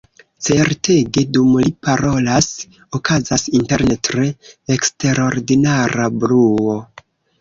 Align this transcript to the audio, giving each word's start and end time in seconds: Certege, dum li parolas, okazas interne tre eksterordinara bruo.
Certege, 0.43 1.23
dum 1.35 1.51
li 1.65 1.73
parolas, 1.87 2.47
okazas 2.99 3.45
interne 3.59 3.99
tre 4.09 4.25
eksterordinara 4.77 6.09
bruo. 6.25 6.79